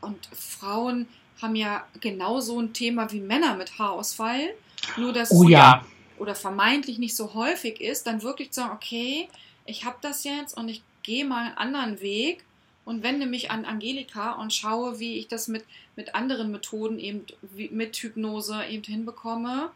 und 0.00 0.26
Frauen 0.32 1.06
haben 1.40 1.54
ja 1.54 1.84
genauso 2.00 2.60
ein 2.60 2.72
Thema 2.72 3.10
wie 3.12 3.20
Männer 3.20 3.56
mit 3.56 3.78
Haarausfall, 3.78 4.54
nur 4.96 5.12
dass 5.12 5.30
oh, 5.30 5.48
ja. 5.48 5.84
oder 6.18 6.34
vermeintlich 6.34 6.98
nicht 6.98 7.16
so 7.16 7.34
häufig 7.34 7.80
ist, 7.80 8.06
dann 8.06 8.22
wirklich 8.22 8.50
zu 8.50 8.60
sagen, 8.60 8.72
okay, 8.74 9.28
ich 9.66 9.84
habe 9.84 9.96
das 10.00 10.24
jetzt 10.24 10.56
und 10.56 10.68
ich 10.68 10.82
gehe 11.02 11.24
mal 11.24 11.46
einen 11.46 11.56
anderen 11.56 12.00
Weg 12.00 12.44
und 12.90 13.04
wende 13.04 13.26
mich 13.26 13.52
an 13.52 13.64
Angelika 13.64 14.32
und 14.32 14.52
schaue, 14.52 14.98
wie 14.98 15.16
ich 15.18 15.28
das 15.28 15.46
mit, 15.46 15.64
mit 15.94 16.16
anderen 16.16 16.50
Methoden 16.50 16.98
eben 16.98 17.24
mit 17.70 17.96
Hypnose 17.96 18.64
eben 18.68 18.82
hinbekomme, 18.82 19.70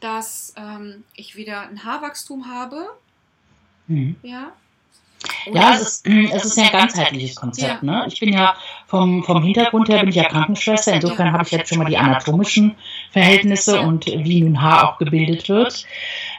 dass 0.00 0.54
ähm, 0.56 1.04
ich 1.14 1.36
wieder 1.36 1.60
ein 1.60 1.84
Haarwachstum 1.84 2.48
habe. 2.48 2.86
Mhm. 3.86 4.16
Ja, 4.22 4.54
ja, 5.52 5.74
es 5.74 5.80
ist, 5.80 6.06
es 6.06 6.44
ist 6.44 6.56
ja 6.56 6.64
ein 6.64 6.72
ganzheitliches 6.72 7.36
Konzept. 7.36 7.82
Ja. 7.82 7.90
Ne? 7.90 8.04
Ich 8.08 8.20
bin 8.20 8.32
ja 8.32 8.54
vom, 8.86 9.22
vom 9.24 9.42
Hintergrund 9.42 9.88
her 9.88 10.00
bin 10.00 10.08
ich 10.08 10.16
ja 10.16 10.24
Krankenschwester. 10.24 10.94
Insofern 10.94 11.32
habe 11.32 11.44
ich 11.44 11.50
jetzt 11.50 11.68
schon 11.68 11.78
mal 11.78 11.84
die 11.84 11.96
anatomischen 11.96 12.76
Verhältnisse 13.10 13.80
und 13.80 14.06
wie 14.06 14.42
nun 14.42 14.60
Haar 14.60 14.88
auch 14.88 14.98
gebildet 14.98 15.48
wird. 15.48 15.86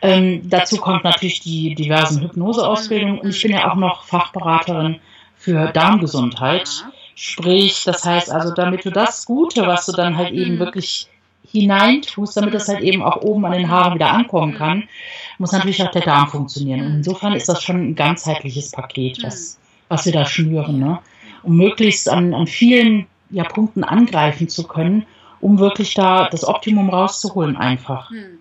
Ähm, 0.01 0.41
dazu 0.49 0.77
kommt 0.77 1.03
natürlich 1.03 1.39
die 1.39 1.75
diversen 1.75 2.21
Hypnoseausbildungen 2.21 3.19
und 3.19 3.29
ich 3.29 3.41
bin 3.41 3.51
ja 3.51 3.71
auch 3.71 3.75
noch 3.75 4.03
Fachberaterin 4.05 4.99
für 5.45 5.71
Darmgesundheit. 5.71 6.85
Sprich, 7.13 7.83
das 7.85 8.03
heißt 8.03 8.31
also, 8.31 8.53
damit 8.53 8.83
du 8.83 8.89
das 8.89 9.25
Gute, 9.25 9.65
was 9.67 9.85
du 9.85 9.93
dann 9.93 10.17
halt 10.17 10.33
eben 10.33 10.59
wirklich 10.59 11.07
hineintust, 11.47 12.35
damit 12.35 12.55
das 12.55 12.67
halt 12.67 12.81
eben 12.81 13.03
auch 13.03 13.21
oben 13.21 13.45
an 13.45 13.53
den 13.53 13.69
Haaren 13.69 13.93
wieder 13.93 14.11
ankommen 14.11 14.55
kann, 14.55 14.89
muss 15.37 15.51
natürlich 15.51 15.81
auch 15.83 15.91
der 15.91 16.01
Darm 16.01 16.27
funktionieren. 16.27 16.81
Und 16.81 16.93
insofern 16.95 17.33
ist 17.33 17.47
das 17.47 17.63
schon 17.63 17.89
ein 17.89 17.95
ganzheitliches 17.95 18.71
Paket, 18.71 19.23
was, 19.23 19.59
was 19.87 20.05
wir 20.05 20.13
da 20.13 20.25
schnüren, 20.25 20.79
ne? 20.79 20.99
um 21.43 21.55
möglichst 21.55 22.09
an, 22.09 22.33
an 22.33 22.47
vielen 22.47 23.05
ja, 23.29 23.43
Punkten 23.43 23.83
angreifen 23.83 24.49
zu 24.49 24.67
können, 24.67 25.05
um 25.39 25.59
wirklich 25.59 25.93
da 25.93 26.27
das 26.27 26.43
Optimum 26.43 26.89
rauszuholen 26.89 27.55
einfach. 27.55 28.09
Hm. 28.09 28.39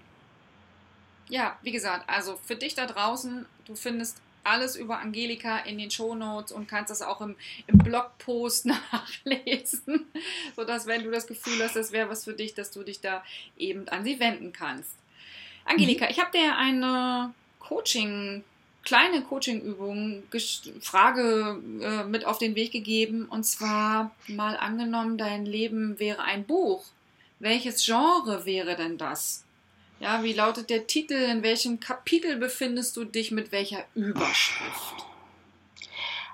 Ja, 1.29 1.53
wie 1.63 1.73
gesagt, 1.73 2.09
also 2.09 2.37
für 2.43 2.57
dich 2.57 2.75
da 2.75 2.87
draußen, 2.87 3.45
du 3.67 3.75
findest 3.75 4.23
alles 4.45 4.77
über 4.77 4.99
Angelika 4.99 5.59
in 5.59 5.79
den 5.79 5.91
Shownotes 5.91 6.53
und 6.53 6.69
kannst 6.69 6.91
das 6.91 7.03
auch 7.03 7.21
im, 7.21 7.37
im 7.67 7.79
Blogpost 7.79 8.67
nachlesen, 8.93 10.07
sodass, 10.55 10.87
wenn 10.87 11.05
du 11.05 11.11
das 11.11 11.27
Gefühl 11.27 11.63
hast, 11.63 11.77
das 11.77 11.93
wäre 11.93 12.09
was 12.09 12.25
für 12.25 12.35
dich, 12.35 12.55
dass 12.55 12.71
du 12.71 12.83
dich 12.83 13.01
da 13.01 13.25
eben 13.57 13.89
an 13.89 14.05
sie 14.05 14.21
wenden 14.21 14.53
kannst. 14.53 14.93
Angelika, 15.65 16.05
mhm. 16.05 16.11
ich 16.11 16.21
habe 16.21 16.31
dir 16.37 16.57
eine 16.57 17.33
Coaching, 17.59 18.45
kleine 18.85 19.23
Coaching-Übung, 19.23 20.25
Frage 20.81 21.61
äh, 21.81 22.05
mit 22.05 22.27
auf 22.27 22.39
den 22.39 22.55
Weg 22.55 22.73
gegeben 22.73 23.27
und 23.27 23.45
zwar 23.45 24.15
mal 24.27 24.57
angenommen, 24.57 25.17
dein 25.17 25.47
Leben 25.47 25.99
wäre 25.99 26.23
ein 26.23 26.45
Buch. 26.45 26.85
Welches 27.41 27.85
Genre 27.85 28.45
wäre 28.45 28.77
denn 28.77 28.99
das? 28.99 29.44
Ja, 30.05 30.23
wie 30.23 30.35
lautet 30.35 30.69
der 30.69 30.87
Titel? 30.87 31.15
In 31.15 31.43
welchem 31.43 31.81
Kapitel 31.81 32.37
befindest 32.37 32.95
du 32.99 33.07
dich 33.07 33.31
mit 33.31 33.53
welcher 33.53 33.87
Überschrift? 33.95 34.97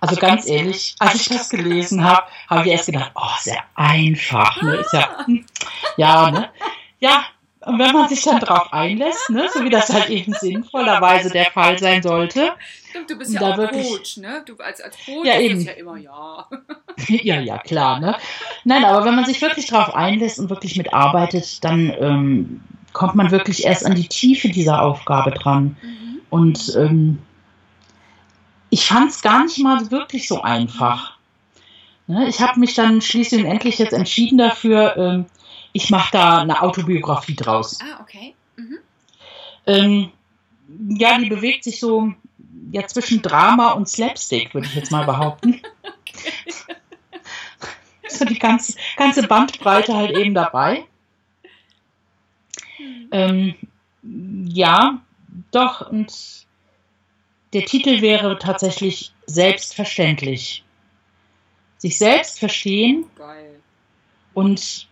Also 0.00 0.17
ganz 0.17 0.49
ehrlich, 0.49 0.97
als 0.99 1.15
ich 1.15 1.29
das 1.29 1.49
gelesen 1.49 2.03
habe, 2.03 2.27
habe 2.49 2.67
ich 2.67 2.73
erst 2.73 2.87
gedacht, 2.87 3.12
oh, 3.15 3.37
sehr 3.39 3.62
einfach. 3.77 4.61
Ne? 4.61 4.75
Ist 4.75 4.93
ja, 4.93 5.25
ja, 5.97 6.31
ne? 6.33 6.50
ja, 6.99 7.27
und 7.61 7.79
wenn 7.79 7.93
man 7.93 8.09
sich 8.09 8.25
dann 8.25 8.41
darauf 8.41 8.73
einlässt, 8.73 9.31
ne, 9.31 9.49
so 9.53 9.62
wie 9.62 9.71
das 9.71 9.93
halt 9.93 10.09
eben 10.09 10.33
sinnvollerweise 10.33 11.31
der 11.31 11.53
Fall 11.53 11.79
sein 11.79 12.03
sollte. 12.03 12.53
Stimmt, 12.89 13.11
du 13.11 13.19
bist 13.19 13.35
ja 13.35 13.41
auch 13.43 13.57
wirklich, 13.57 13.89
Coach, 13.89 14.17
ne? 14.17 14.43
Du 14.47 14.57
als, 14.57 14.81
als 14.81 14.97
Coach 15.05 15.27
ja, 15.27 15.39
eben. 15.39 15.61
ja 15.61 15.73
immer 15.73 15.97
ja. 15.97 16.49
ja, 17.07 17.39
ja, 17.39 17.59
klar, 17.59 18.00
ne? 18.00 18.17
Nein, 18.65 18.85
aber 18.85 19.05
wenn 19.05 19.15
man 19.15 19.27
sich 19.27 19.41
wirklich 19.41 19.67
darauf 19.67 19.95
einlässt 19.95 20.41
und 20.41 20.50
wirklich 20.50 20.77
mitarbeitet, 20.77 21.62
dann 21.62 21.95
ähm, 22.00 22.62
kommt 22.92 23.14
man 23.14 23.30
wirklich 23.30 23.64
erst 23.64 23.87
an 23.87 23.94
die 23.94 24.09
Tiefe 24.09 24.49
dieser 24.49 24.82
Aufgabe 24.82 25.30
dran. 25.30 25.76
Mhm. 25.82 26.20
Und 26.30 26.76
ähm, 26.76 27.18
ich 28.70 28.87
fand 28.87 29.11
es 29.11 29.23
gar 29.23 29.44
nicht 29.44 29.59
mal 29.59 29.90
wirklich 29.90 30.28
so 30.28 30.42
einfach. 30.42 31.16
Ne? 32.06 32.28
Ich 32.28 32.40
habe 32.40 32.59
mich 32.61 32.75
dann 32.75 33.00
schließlich 33.00 33.42
und 33.42 33.50
endlich 33.50 33.78
jetzt 33.78 33.92
entschieden 33.92 34.38
dafür, 34.38 34.97
ähm, 34.97 35.26
ich 35.73 35.90
mache 35.90 36.11
da 36.12 36.38
eine 36.38 36.62
Autobiografie 36.62 37.37
draus. 37.37 37.78
Ah, 37.80 38.00
okay. 38.00 38.35
Mhm. 38.56 38.78
Ähm, 39.66 40.11
ja, 40.88 41.18
die 41.18 41.28
bewegt 41.28 41.64
sich 41.64 41.78
so 41.80 42.12
ja, 42.73 42.87
zwischen 42.87 43.23
Drama 43.23 43.73
und 43.73 43.88
Slapstick, 43.88 44.54
würde 44.54 44.66
ich 44.66 44.75
jetzt 44.75 44.90
mal 44.90 45.04
behaupten. 45.04 45.61
okay. 45.82 46.30
so 48.09 48.25
die 48.25 48.38
ganze, 48.38 48.75
ganze 48.97 49.26
Bandbreite 49.26 49.94
halt 49.94 50.16
eben 50.16 50.35
dabei. 50.35 50.85
Ähm, 53.13 53.55
ja, 54.03 55.03
doch, 55.51 55.91
und 55.91 56.47
der 57.53 57.65
Titel 57.65 58.01
wäre 58.01 58.39
tatsächlich 58.39 59.13
selbstverständlich. 59.27 60.65
Sich 61.79 61.99
selbst 61.99 62.39
verstehen 62.39 63.07
Geil. 63.17 63.61
und 64.35 64.87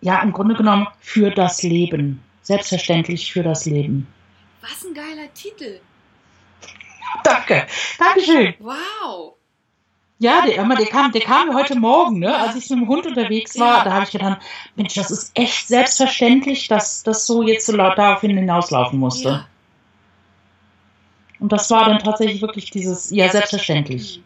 ja, 0.00 0.22
im 0.22 0.32
Grunde 0.32 0.54
genommen 0.54 0.86
für 1.00 1.30
das 1.30 1.62
Leben. 1.62 2.22
Selbstverständlich 2.42 3.32
für 3.32 3.42
das 3.42 3.66
Leben. 3.66 4.06
Was 4.60 4.84
ein 4.84 4.94
geiler 4.94 5.32
Titel. 5.34 5.80
Danke. 7.24 7.66
Dankeschön. 7.98 8.54
Wow. 8.60 9.35
Ja, 10.18 10.46
der, 10.46 10.64
der, 10.64 10.86
kam, 10.86 11.12
der 11.12 11.20
kam 11.20 11.54
heute 11.54 11.78
Morgen, 11.78 12.20
ne? 12.20 12.34
als 12.34 12.56
ich 12.56 12.70
mit 12.70 12.78
dem 12.78 12.88
Hund 12.88 13.06
unterwegs 13.06 13.58
war. 13.58 13.84
Da 13.84 13.92
habe 13.92 14.04
ich 14.04 14.12
gedacht, 14.12 14.40
Mensch, 14.74 14.94
das 14.94 15.10
ist 15.10 15.30
echt 15.34 15.68
selbstverständlich, 15.68 16.68
dass 16.68 17.02
das 17.02 17.26
so 17.26 17.42
jetzt 17.42 17.66
so 17.66 17.76
laut 17.76 17.98
daraufhin 17.98 18.34
hinauslaufen 18.34 18.98
musste. 18.98 19.28
Ja. 19.28 19.48
Und 21.38 21.52
das 21.52 21.70
war 21.70 21.84
dann 21.84 21.98
tatsächlich 21.98 22.40
wirklich 22.40 22.70
dieses, 22.70 23.10
ja, 23.10 23.28
selbstverständlich. 23.28 24.22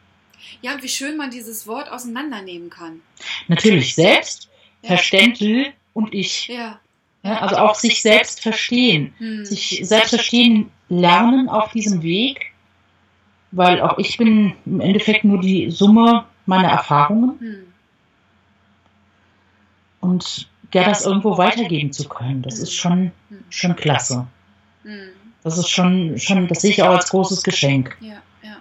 Ja, 0.63 0.75
und 0.75 0.83
wie 0.83 0.89
schön 0.89 1.17
man 1.17 1.31
dieses 1.31 1.67
Wort 1.67 1.91
auseinandernehmen 1.91 2.71
kann. 2.71 3.01
Natürlich, 3.49 3.97
selbst, 3.97 4.49
ja. 4.83 4.91
verständlich 4.91 5.73
und 5.93 6.15
ich. 6.15 6.47
Ja. 6.47 6.79
ja. 7.25 7.39
also 7.41 7.57
auch 7.57 7.75
sich 7.75 8.01
selbst 8.01 8.43
verstehen. 8.43 9.13
Hm. 9.19 9.45
Sich 9.45 9.81
selbst 9.83 10.11
verstehen 10.11 10.71
lernen 10.89 11.49
auf 11.49 11.73
diesem 11.73 12.03
Weg 12.03 12.50
weil 13.53 13.81
auch 13.81 13.99
ich 13.99 14.17
bin 14.17 14.55
im 14.67 14.81
Endeffekt 14.81 15.25
nur 15.25 15.41
die 15.41 15.71
Summe 15.71 16.25
meiner 16.47 16.69
Erfahrungen. 16.69 17.39
Hm. 17.41 17.73
Und 20.01 20.49
ja, 20.73 20.85
das 20.85 21.05
irgendwo 21.05 21.37
weitergeben 21.37 21.93
zu 21.93 22.09
können, 22.09 22.43
das 22.43 22.59
ist 22.59 22.73
schon, 22.73 23.13
schon 23.51 23.77
klasse. 23.77 24.27
Hm. 24.83 25.11
Das 25.43 25.59
ist 25.59 25.69
schon, 25.69 26.19
schon, 26.19 26.49
das 26.49 26.61
sehe 26.61 26.71
ich 26.71 26.83
auch 26.83 26.91
als 26.91 27.11
großes 27.11 27.43
Geschenk. 27.43 27.97
Ja, 28.01 28.23
ja. 28.43 28.57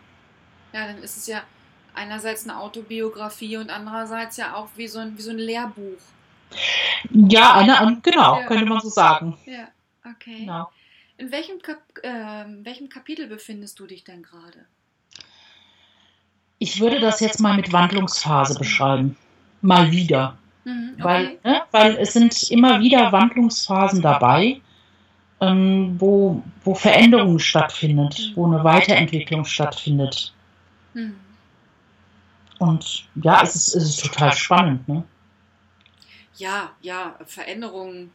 Ja, 0.73 0.87
dann 0.87 0.97
ist 1.03 1.17
es 1.17 1.27
ja 1.27 1.43
einerseits 1.93 2.47
eine 2.47 2.59
Autobiografie 2.59 3.57
und 3.57 3.69
andererseits 3.69 4.37
ja 4.37 4.55
auch 4.55 4.69
wie 4.75 4.87
so 4.87 4.99
ein, 4.99 5.17
wie 5.17 5.21
so 5.21 5.31
ein 5.31 5.37
Lehrbuch. 5.37 5.99
Ja, 7.11 7.53
eine, 7.55 7.99
genau, 8.01 8.39
ja. 8.39 8.45
könnte 8.45 8.65
man 8.65 8.79
so 8.79 8.89
sagen. 8.89 9.37
Ja, 9.45 9.67
okay. 10.05 10.39
Genau. 10.39 10.69
In 11.17 11.31
welchem, 11.31 11.61
Kap 11.61 11.81
äh, 12.01 12.45
welchem 12.63 12.87
Kapitel 12.89 13.27
befindest 13.27 13.79
du 13.79 13.85
dich 13.85 14.03
denn 14.03 14.23
gerade? 14.23 14.65
Ich 16.59 16.79
würde 16.79 16.99
das 16.99 17.21
jetzt 17.21 17.39
mal 17.39 17.55
mit 17.55 17.71
Wandlungsphase 17.71 18.57
beschreiben. 18.59 19.17
Mal 19.61 19.91
wieder. 19.91 20.37
Mhm, 20.65 20.91
okay. 20.95 21.03
weil, 21.03 21.39
ne, 21.43 21.61
weil 21.71 21.97
es 21.97 22.13
sind 22.13 22.51
immer 22.51 22.79
wieder 22.81 23.11
Wandlungsphasen 23.11 24.01
dabei, 24.01 24.61
ähm, 25.41 25.95
wo, 25.97 26.43
wo 26.63 26.75
Veränderung 26.75 27.39
stattfindet, 27.39 28.19
mhm. 28.19 28.35
wo 28.35 28.45
eine 28.45 28.63
Weiterentwicklung 28.63 29.45
stattfindet. 29.45 30.33
Mhm. 30.93 31.15
Und 32.59 33.07
ja, 33.15 33.41
es 33.41 33.55
ist, 33.55 33.75
es 33.75 33.83
ist 33.89 34.03
total 34.03 34.33
spannend. 34.33 34.87
Ne? 34.87 35.03
Ja, 36.35 36.71
ja, 36.81 37.15
Veränderungen. 37.25 38.11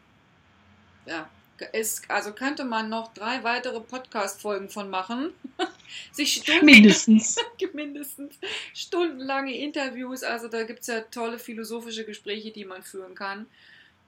Ja, 1.07 1.27
ist, 1.73 2.11
also 2.11 2.33
könnte 2.33 2.65
man 2.65 2.89
noch 2.89 3.15
drei 3.15 3.43
weitere 3.45 3.81
Podcast-Folgen 3.81 4.69
von 4.69 4.91
machen. 4.91 5.33
Sich 6.13 6.43
Stunden, 6.43 6.67
mindestens. 6.67 7.37
mindestens 7.73 8.35
stundenlange 8.73 9.57
Interviews. 9.57 10.23
Also 10.23 10.49
da 10.49 10.65
gibt 10.65 10.81
es 10.81 10.89
ja 10.89 11.01
tolle 11.01 11.39
philosophische 11.39 12.05
Gespräche, 12.05 12.51
die 12.51 12.65
man 12.65 12.83
führen 12.83 13.15
kann. 13.15 13.47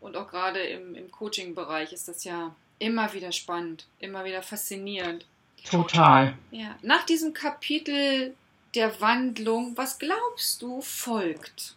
Und 0.01 0.17
auch 0.17 0.29
gerade 0.29 0.61
im, 0.61 0.95
im 0.95 1.11
Coaching-Bereich 1.11 1.93
ist 1.93 2.09
das 2.09 2.25
ja 2.25 2.55
immer 2.79 3.13
wieder 3.13 3.33
spannend, 3.33 3.87
immer 3.99 4.25
wieder 4.25 4.43
faszinierend. 4.43 5.25
Total. 5.69 6.37
Ja. 6.51 6.77
Nach 6.83 7.05
diesem 7.05 7.33
Kapitel 7.33 8.35
der 8.75 9.01
Wandlung, 9.01 9.77
was 9.77 9.99
glaubst 9.99 10.63
du, 10.63 10.81
folgt? 10.83 11.75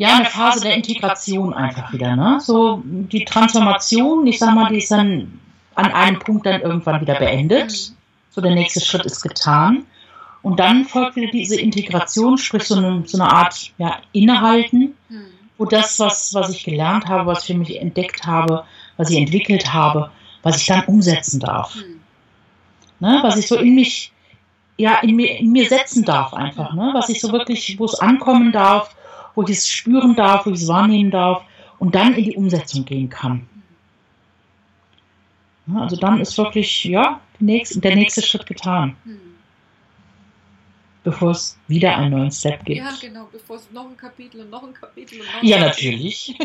Ja, 0.00 0.16
eine 0.16 0.24
Phase 0.24 0.62
der 0.62 0.74
Integration 0.74 1.52
einfach 1.52 1.92
wieder. 1.92 2.16
Ne? 2.16 2.40
So 2.40 2.80
die 2.84 3.26
Transformation, 3.26 4.26
ich 4.26 4.38
sag 4.38 4.54
mal, 4.54 4.70
die 4.70 4.78
ist 4.78 4.90
dann 4.90 5.38
an 5.74 5.92
einem 5.92 6.18
Punkt 6.18 6.46
dann 6.46 6.62
irgendwann 6.62 7.02
wieder 7.02 7.16
beendet. 7.16 7.92
So 8.30 8.40
der 8.40 8.54
nächste 8.54 8.80
Schritt 8.80 9.04
ist 9.04 9.20
getan. 9.20 9.84
Und 10.40 10.58
dann 10.58 10.86
folgt 10.86 11.16
wieder 11.16 11.30
diese 11.30 11.60
Integration, 11.60 12.38
sprich 12.38 12.64
so 12.64 12.76
eine, 12.76 13.02
so 13.06 13.20
eine 13.20 13.30
Art 13.30 13.72
ja, 13.76 13.98
Innehalten, 14.12 14.94
wo 15.58 15.66
das, 15.66 16.00
was, 16.00 16.32
was 16.32 16.48
ich 16.48 16.64
gelernt 16.64 17.06
habe, 17.06 17.26
was 17.26 17.40
ich 17.40 17.48
für 17.48 17.58
mich 17.58 17.78
entdeckt 17.78 18.24
habe, 18.24 18.64
was 18.96 19.10
ich 19.10 19.18
entwickelt 19.18 19.70
habe, 19.70 20.10
was 20.42 20.56
ich 20.56 20.66
dann 20.66 20.82
umsetzen 20.86 21.40
darf. 21.40 21.76
Ne? 23.00 23.18
Was 23.22 23.36
ich 23.36 23.46
so 23.46 23.56
in 23.56 23.74
mich, 23.74 24.12
ja, 24.78 25.00
in 25.00 25.14
mir, 25.14 25.40
in 25.40 25.52
mir 25.52 25.68
setzen 25.68 26.06
darf 26.06 26.32
einfach. 26.32 26.72
Ne? 26.72 26.88
Was 26.94 27.10
ich 27.10 27.20
so 27.20 27.30
wirklich, 27.32 27.78
wo 27.78 27.84
es 27.84 27.96
ankommen 27.96 28.50
darf, 28.50 28.96
wo 29.34 29.42
ich 29.44 29.50
es 29.50 29.68
spüren 29.68 30.14
darf, 30.14 30.46
wo 30.46 30.50
ich 30.50 30.62
es 30.62 30.68
wahrnehmen 30.68 31.10
darf 31.10 31.44
und 31.78 31.94
dann 31.94 32.14
in 32.14 32.24
die 32.24 32.36
Umsetzung 32.36 32.84
gehen 32.84 33.08
kann. 33.08 33.48
also 35.74 35.96
dann 35.96 36.20
ist 36.20 36.36
wirklich, 36.36 36.84
ja, 36.84 37.20
der 37.40 37.96
nächste 37.96 38.22
Schritt 38.22 38.46
getan. 38.46 38.96
Bevor 41.02 41.30
es 41.30 41.58
wieder 41.66 41.96
einen 41.96 42.10
neuen 42.10 42.30
Step 42.30 42.62
gibt. 42.66 42.78
Ja, 42.78 42.92
genau, 43.00 43.26
bevor 43.32 43.56
es 43.56 43.70
noch 43.70 43.88
ein 43.88 43.96
Kapitel 43.96 44.42
und 44.42 44.50
noch 44.50 44.62
ein 44.62 44.74
Kapitel 44.74 45.20
und 45.20 45.26
noch 45.26 45.42
ein 45.42 45.46
Ja, 45.46 45.58
natürlich. 45.58 46.36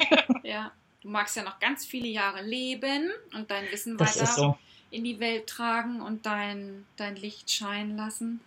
ja, 0.44 0.72
du 1.02 1.10
magst 1.10 1.36
ja 1.36 1.44
noch 1.44 1.60
ganz 1.60 1.86
viele 1.86 2.08
Jahre 2.08 2.42
leben 2.42 3.12
und 3.34 3.52
dein 3.52 3.66
Wissen 3.70 3.98
das 3.98 4.18
weiter 4.18 4.32
so. 4.32 4.58
in 4.92 5.04
die 5.04 5.20
Welt 5.20 5.48
tragen 5.48 6.02
und 6.02 6.26
dein, 6.26 6.86
dein 6.96 7.18
Licht 7.18 7.52
scheinen 7.52 7.98
lassen. 7.98 8.40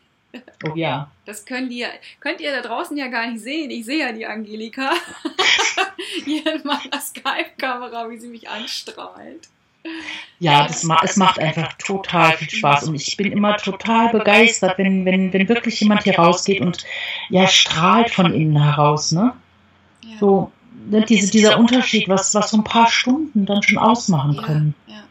Oh 0.64 0.75
ja. 0.75 1.11
Das 1.25 1.44
könnt 1.44 1.70
ihr, 1.73 1.88
könnt 2.20 2.40
ihr 2.40 2.52
da 2.52 2.61
draußen 2.61 2.97
ja 2.97 3.08
gar 3.08 3.26
nicht 3.30 3.42
sehen. 3.42 3.70
Ich 3.70 3.85
sehe 3.85 3.99
ja 3.99 4.12
die 4.12 4.26
Angelika 4.26 4.90
hier 6.25 6.54
in 6.54 6.62
meiner 6.64 7.00
Skype-Kamera, 7.00 8.11
wie 8.11 8.18
sie 8.18 8.28
mich 8.28 8.49
anstrahlt. 8.49 9.49
Ja, 10.38 10.66
das 10.66 10.85
ma 10.85 11.00
es 11.02 11.16
macht 11.16 11.38
einfach 11.38 11.73
total 11.75 12.37
viel 12.37 12.50
Spaß 12.50 12.88
und 12.88 12.94
ich 12.94 13.16
bin 13.16 13.32
immer 13.32 13.56
total 13.56 14.11
begeistert, 14.11 14.76
wenn, 14.76 15.04
wenn, 15.04 15.32
wenn 15.32 15.49
wirklich 15.49 15.80
jemand 15.80 16.02
hier 16.04 16.18
rausgeht 16.18 16.61
und 16.61 16.85
ja 17.30 17.47
strahlt 17.47 18.11
von 18.11 18.35
innen 18.35 18.62
heraus, 18.62 19.12
ne? 19.12 19.35
Ja. 20.02 20.18
So, 20.18 20.52
ne, 20.90 21.04
diese, 21.04 21.30
dieser 21.30 21.58
Unterschied, 21.58 22.08
was, 22.08 22.35
was 22.35 22.50
so 22.50 22.58
ein 22.58 22.64
paar 22.64 22.88
Stunden 22.88 23.47
dann 23.47 23.62
schon 23.62 23.78
ausmachen 23.78 24.37
können. 24.37 24.75
Ja, 24.87 25.04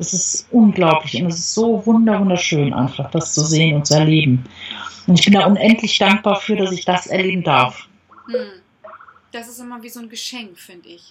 Das 0.00 0.14
ist 0.14 0.48
unglaublich 0.50 1.20
und 1.20 1.28
es 1.28 1.40
ist 1.40 1.54
so 1.54 1.84
wunderschön 1.84 2.72
einfach, 2.72 3.10
das 3.10 3.34
zu 3.34 3.42
sehen 3.42 3.76
und 3.76 3.86
zu 3.86 3.92
erleben. 3.96 4.48
Und 5.06 5.18
ich 5.18 5.26
bin 5.26 5.34
da 5.34 5.44
unendlich 5.44 5.98
dankbar 5.98 6.40
für, 6.40 6.56
dass 6.56 6.72
ich 6.72 6.86
das 6.86 7.06
erleben 7.06 7.42
darf. 7.42 7.86
Hm. 8.24 8.62
Das 9.30 9.46
ist 9.46 9.58
immer 9.58 9.82
wie 9.82 9.90
so 9.90 10.00
ein 10.00 10.08
Geschenk, 10.08 10.58
finde 10.58 10.88
ich. 10.88 11.02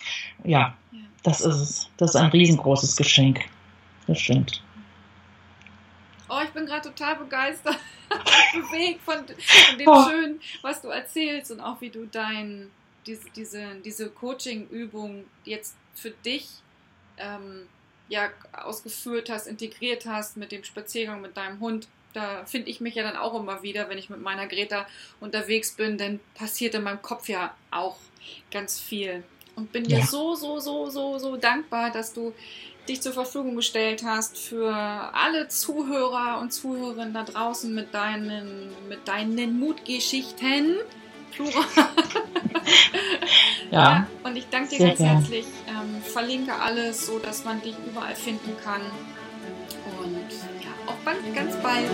Ja, 0.43 0.75
ja, 0.91 1.00
das 1.22 1.41
ist 1.41 1.55
es. 1.55 1.89
Das 1.98 2.10
ist 2.10 2.15
ein 2.15 2.31
riesengroßes 2.31 2.96
Geschenk. 2.96 3.41
Das 4.08 4.19
stimmt. 4.19 4.63
Oh, 6.27 6.39
ich 6.43 6.50
bin 6.50 6.65
gerade 6.65 6.89
total 6.89 7.17
begeistert, 7.17 7.77
bewegt 8.53 9.01
von, 9.03 9.17
von 9.17 9.77
dem 9.77 9.88
oh. 9.88 10.10
Schönen, 10.10 10.39
was 10.63 10.81
du 10.81 10.88
erzählst 10.88 11.51
und 11.51 11.60
auch 11.60 11.79
wie 11.79 11.91
du 11.91 12.08
dein, 12.08 12.72
diese, 13.05 13.29
diese, 13.36 13.75
diese 13.86 14.10
Coaching-Übung 14.10 15.25
jetzt 15.46 15.77
für 15.93 16.10
dich 16.10 16.48
ähm, 17.19 17.67
ja, 18.10 18.30
ausgeführt 18.51 19.30
hast, 19.30 19.48
integriert 19.48 20.06
hast 20.06 20.36
mit 20.36 20.51
dem 20.51 20.63
Spaziergang 20.63 21.22
mit 21.22 21.38
deinem 21.38 21.60
Hund. 21.60 21.88
Da 22.13 22.44
finde 22.46 22.70
ich 22.70 22.82
mich 22.82 22.96
ja 22.96 23.04
dann 23.04 23.16
auch 23.16 23.39
immer 23.39 23.62
wieder, 23.62 23.88
wenn 23.88 24.00
ich 24.00 24.10
mit 24.10 24.20
meiner 24.20 24.48
Greta 24.48 24.88
unterwegs 25.20 25.74
bin, 25.75 25.98
dann 25.98 26.20
passiert 26.34 26.74
in 26.74 26.84
meinem 26.84 27.01
Kopf 27.01 27.30
ja 27.30 27.56
auch 27.70 27.98
ganz 28.51 28.80
viel. 28.80 29.24
Und 29.56 29.72
bin 29.72 29.86
ja. 29.86 30.00
dir 30.00 30.06
so, 30.06 30.36
so, 30.36 30.60
so, 30.60 30.89
so, 30.89 31.20
so 31.20 31.38
dankbar, 31.38 31.92
dass 31.92 32.13
du 32.13 32.34
dich 32.88 33.01
zur 33.01 33.13
Verfügung 33.13 33.56
gestellt 33.56 34.04
hast 34.04 34.38
für 34.38 34.74
alle 34.74 35.48
Zuhörer 35.48 36.39
und 36.42 36.51
Zuhörerinnen 36.51 37.13
da 37.13 37.24
draußen 37.24 37.74
mit 37.74 37.94
deinen, 37.94 38.72
mit 38.88 39.08
deinen 39.08 39.60
Mutgeschichten. 39.60 40.78
Plural. 41.31 41.65
ja. 43.71 43.81
ja. 43.81 44.07
Und 44.24 44.36
ich 44.36 44.48
danke 44.50 44.77
dir 44.77 44.88
ganz 44.88 44.98
gern. 44.98 45.17
herzlich. 45.17 45.45
Ähm, 45.67 46.01
verlinke 46.01 46.53
alles, 46.53 47.05
so 47.05 47.19
dass 47.19 47.45
man 47.45 47.62
dich 47.62 47.75
überall 47.88 48.15
finden 48.15 48.55
kann. 48.63 48.81
Und 50.00 50.31
ja, 50.62 50.71
auch 50.88 50.98
bald, 51.05 51.36
ganz 51.36 51.55
bald. 51.57 51.89